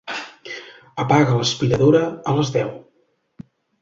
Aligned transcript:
Apaga 1.03 1.37
l'aspiradora 1.41 2.01
a 2.33 2.35
les 2.39 2.51
deu. 2.57 2.73